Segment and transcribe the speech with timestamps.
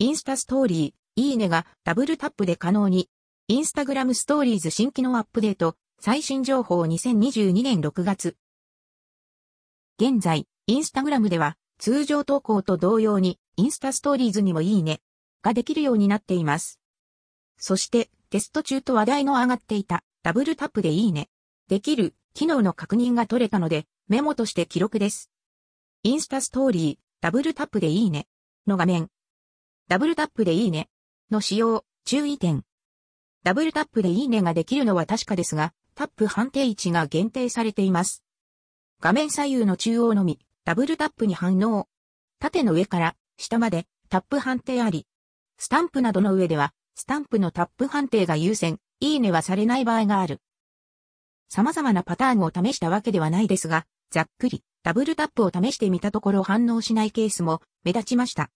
[0.00, 3.08] インスタストーリー、いいねがダブルタップで可能に。
[3.46, 8.36] インスタグラムストーリーズ新機能アップデート、最新情報2022年6月。
[10.00, 15.00] 現在、インスタグラムでは通常投稿と同様にインスタストーリーズにもいいね
[15.42, 16.80] ができるようになっています。
[17.56, 21.28] そしてテスト中と話題の上がっていたダブルタップでいいね
[21.68, 25.30] できる機能の確認が取れたのでメモとして記録です。
[26.02, 28.26] インスタストーリーダブルタップでいいね
[28.66, 29.08] の画面。
[29.86, 30.88] ダブルタップでいいね
[31.30, 32.64] の使用注意点。
[33.42, 38.24] ダブルタップでいいねができるのは確かですが、タップ判定位置が限定されています。
[39.00, 41.86] 画面左右の中央のみ、ダブルタップに反応。
[42.38, 45.06] 縦の上から下までタップ判定あり。
[45.58, 50.40] スタンプなどの上では、スタンプのタップ判定が優先、いいねはされない場合がある。
[51.50, 58.50] 様々なパターンを試したわけではないですが、ざっくりダブルタップを試してみたところ反応しないケースも目立ちました。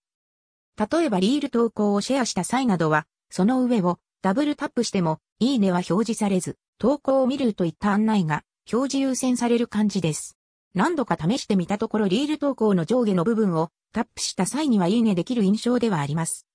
[0.79, 10.37] 例えばリール投稿をシェアした際などは、その上をダブルタップしても、いいねは表示されず、投稿を見るといった案内が表示優先される感じです。
[10.73, 16.45] 何度か試してみたところリール投稿の上下の部分をタップした際にはいいねできる印象ではあります。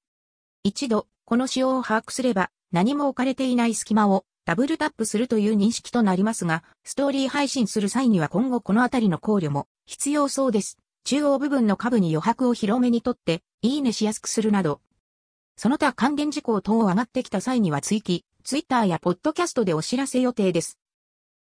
[0.63, 10.79] 一度、この仕様を把握すれば、何も置かれていない隙間をダブルタップするという認識となりますが、ストーリー配信する際には今後このあたりの考慮も必要そうです。
[11.05, 14.83] 中央部分の下部に余白を広めにとって、いいねしやすくするなど、
[15.57, 20.79] その他還元事項等を上がってきた際には追記、ツイッターやポッドキャストでお知らせ予定です。